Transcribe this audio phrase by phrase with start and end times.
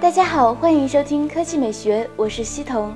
[0.00, 2.92] 大家好，欢迎收听科技美学，我是西彤。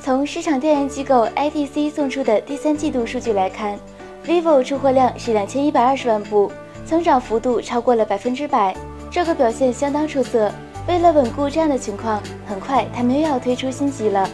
[0.00, 3.78] 从市场调研机构 IDC 送出的第三季度数据来看
[4.24, 6.50] ，vivo 出货量是两千一百二十万部，
[6.84, 8.74] 增长幅度超过了百分之百，
[9.10, 10.50] 这个表现相当出色。
[10.88, 14.28] 为了稳固这样的情况，很快他们又要推出新机了。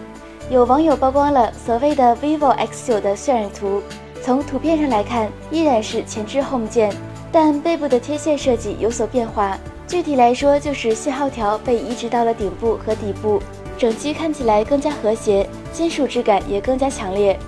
[0.51, 3.83] 有网友曝光了所谓的 vivo X9 的渲染图，
[4.23, 6.93] 从图片上来看，依然是前置 Home 键，
[7.33, 9.59] 但背部的贴线设计有所变化。
[9.89, 13.43] 具体来说，就是信号条被移植到了顶部和底部，
[13.77, 17.39] 整机看起来更加和谐，金属质感也更加强烈。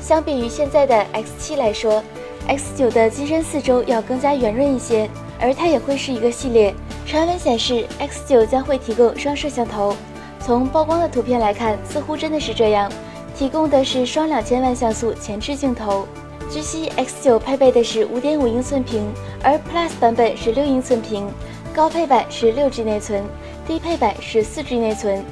[0.00, 2.02] 相比于现在的 X7 来说
[2.48, 5.08] ，X9 的机身四周要更加圆润一些，
[5.40, 6.74] 而它也会是一个系列。
[7.06, 9.94] 传闻显示，X9 将会提供双摄像头。
[10.40, 12.90] 从曝光的图片来看，似乎真的是这样，
[13.36, 16.06] 提供的是双两千万像素前置镜头。
[16.52, 19.10] 据悉，X9 配备的是五点五英寸屏，
[19.42, 21.26] 而 Plus 版本是六英寸屏，
[21.74, 23.24] 高配版是六 G 内存，
[23.66, 25.24] 低配版是四 G 内存。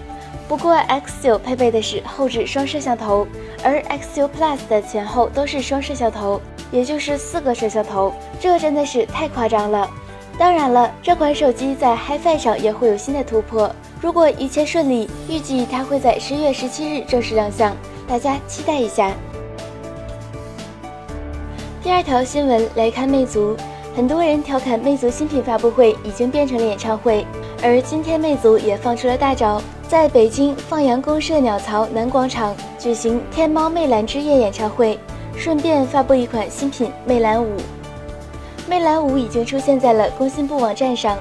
[0.49, 3.27] 不过 X9 配备的是后置双摄像头，
[3.63, 6.41] 而 X9 Plus 的前后都是双摄像头，
[6.73, 9.87] 也就是四个摄像头，这真的是太夸张了。
[10.39, 13.71] 当然了，这款手机在 HiFi 上也会有新的突破。
[14.01, 17.77] 如果一切顺利，预计它会在十月十七日正式亮相，
[18.09, 19.13] 大家期待一下。
[21.83, 23.57] 第二条新闻来看，魅族，
[23.97, 27.27] 很多人调侃魅族新品发布会已经变成了演唱会，
[27.63, 34.99] 而今天魅族也放出了大招，在北京放羊公社鸟巢南广场举行天猫魅蓝之夜演唱会，
[35.39, 37.49] 顺便发布一款新品魅蓝五。
[38.69, 41.17] 魅蓝五已经出现在了工信部网站上，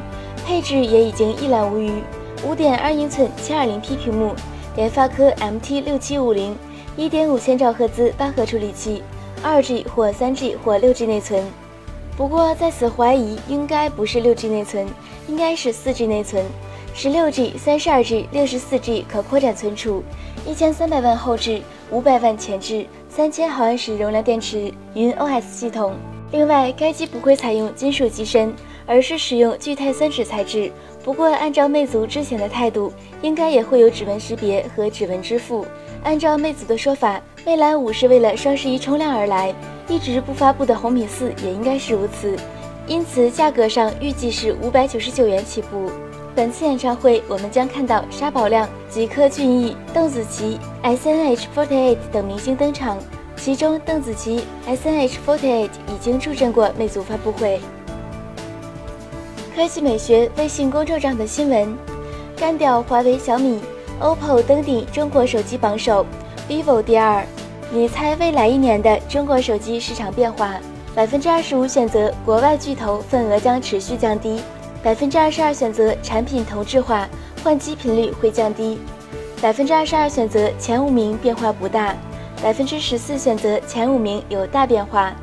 [0.45, 2.03] 配置也已经一览无余。
[2.45, 4.33] 五点二英寸七二零 P 屏幕，
[4.75, 6.53] 联发科 MT 六七五零，
[6.97, 9.01] 一点五千兆赫兹八核处理器，
[9.43, 11.43] 二 G 或三 G 或六 G 内存。
[12.17, 14.87] 不过在此怀疑应该不是六 G 内存，
[15.27, 16.45] 应该是四 G 内存，
[16.93, 20.03] 十六 G、三十二 G、六十四 G 可扩展存储，
[20.45, 25.93] 一千三百万后置，五百万前置，三千毫安时容量电池，云 OS 系统。
[26.31, 28.53] 另外，该机不会采用金属机身，
[28.89, 30.71] 而是使用聚碳酸酯材质。
[31.03, 32.91] 不过，按照魅族之前的态度，
[33.21, 35.63] 应该也会有指纹识别和指纹支付。
[36.03, 39.53] 按照魅族的说法，魅蓝五是为了双十一冲量而来，
[39.87, 42.35] 一直不发布的红米四也应该是如此。
[42.87, 45.91] 因此，价格上预计是五百九十九元起步。
[46.35, 52.97] 本次演唱会，我们将看到沙宝亮、吉克隽逸、邓紫棋、S.N.H.48 等明星登场。
[53.35, 57.59] 其中，邓紫棋 S.N.H.48 已经助阵过魅族发布会。
[59.59, 61.77] 科技美学微信公众账的新闻：
[62.37, 63.59] 干掉华为、小米
[63.99, 66.05] ，OPPO 登顶中国手机榜首
[66.47, 67.21] ，vivo 第二。
[67.69, 70.53] 你猜未来一年的中国手机市场变化？
[70.95, 74.41] 百分之二十五选择国外巨头份额将持续降低，
[74.81, 77.05] 百分之二十二选择产品同质化，
[77.43, 78.79] 换机频率会降低，
[79.41, 81.93] 百分之二十二选择前五名变化不大。
[82.41, 85.13] 百分之十四选择前五名有大变化，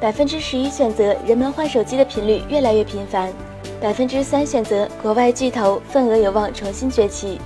[0.00, 3.32] 百分之十一选择人们换手机的频率越来越频繁，
[3.80, 7.40] 百分之三选择国外巨头份额有望重新崛起。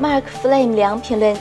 [0.00, 1.36] Mark Flame 良评论：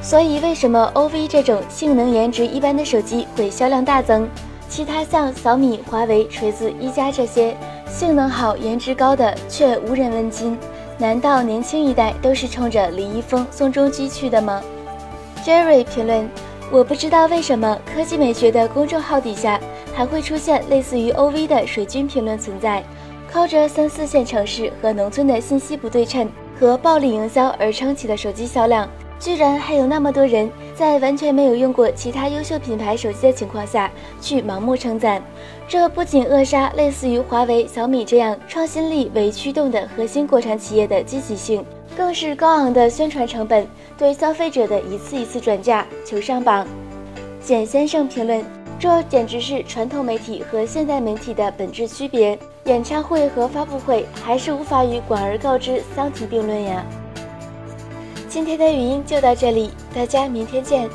[0.00, 4.28] 所以为什么 OV 这种性能颜值一般的手机会销量大增？
[4.68, 7.56] 其他像小米、华为、锤子、一加这些
[7.88, 10.58] 性能好、颜值高的却无人问津，
[10.98, 14.62] 难道年轻一代都是冲着李易峰、宋仲基去的吗
[15.42, 16.28] ？Jerry 评论：
[16.70, 19.58] 我不知道为什么科技美学的公众号底下
[19.94, 22.84] 还会出现类似于 OV 的水军评论存在。
[23.30, 26.28] 靠着三四线城市和农村的信息不对称
[26.58, 28.88] 和暴力营销而撑起的手机销量，
[29.20, 33.90] 居然还有那么多人在完全没有用过其他优秀品牌手机的情况下
[34.20, 35.22] 去盲目称赞。
[35.68, 41.64] 这不仅扼杀类似于华为、小米这样创新力为驱动的核心国产企业的积极性。
[41.96, 46.64] 更是高昂的宣传成本对消费者的一次一次转嫁求上榜。
[47.40, 48.44] 简先生评论：
[48.78, 52.38] 这简直是传统媒体和现代媒体的本质区别。
[52.64, 56.84] 演唱会和发布会还是无法与广而告之相提并论呀。
[58.28, 60.88] 今天的语音就到这里，大家明天见。